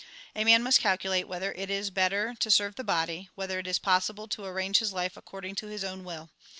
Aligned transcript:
A 0.35 0.43
man 0.43 0.63
must 0.63 0.79
calculate, 0.79 1.27
whether 1.27 1.51
it 1.51 1.69
is 1.69 1.91
better 1.91 2.33
to 2.39 2.49
serve 2.49 2.73
the 2.73 2.83
body, 2.83 3.29
whether 3.35 3.59
it 3.59 3.67
is 3.67 3.77
possible 3.77 4.27
to 4.29 4.45
arrange 4.45 4.79
his 4.79 4.91
life 4.93 5.15
according 5.15 5.53
to 5.57 5.67
his 5.67 5.83
own 5.83 6.03
will. 6.03 6.31